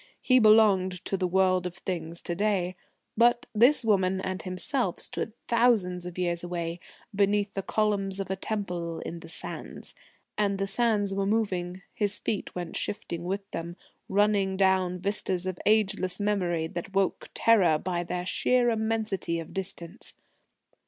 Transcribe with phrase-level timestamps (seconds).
[0.23, 2.75] He belonged to the world of things to day.
[3.15, 6.79] But this woman and himself stood thousands of years away,
[7.13, 9.93] beneath the columns of a Temple in the sands.
[10.39, 11.83] And the sands were moving.
[11.93, 13.75] His feet went shifting with them...
[14.09, 20.15] running down vistas of ageless memory that woke terror by their sheer immensity of distance....